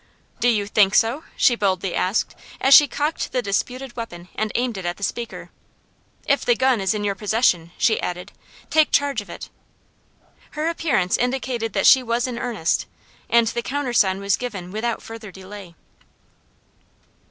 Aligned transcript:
"Do 0.39 0.47
you 0.49 0.65
think 0.65 0.95
so," 0.95 1.25
she 1.37 1.53
boldly 1.55 1.93
asked, 1.93 2.33
as 2.59 2.73
she 2.73 2.87
cocked 2.87 3.31
the 3.33 3.43
disputed 3.43 3.95
weapon 3.95 4.29
and 4.33 4.51
aimed 4.55 4.79
it 4.79 4.85
at 4.87 4.97
the 4.97 5.03
speaker. 5.03 5.51
"If 6.25 6.43
the 6.43 6.55
gun 6.55 6.81
is 6.81 6.95
in 6.95 7.03
your 7.03 7.13
possession," 7.13 7.71
she 7.77 8.01
added, 8.01 8.31
"take 8.71 8.89
charge 8.91 9.21
of 9.21 9.29
it!" 9.29 9.51
Her 10.57 10.67
appearance 10.69 11.17
indicated 11.17 11.73
that 11.73 11.85
she 11.85 12.01
was 12.01 12.25
in 12.25 12.39
earnest, 12.39 12.87
and 13.29 13.45
the 13.49 13.61
countersign 13.61 14.19
was 14.19 14.37
given 14.37 14.71
without 14.71 15.03
further 15.03 15.31
delay. 15.31 15.75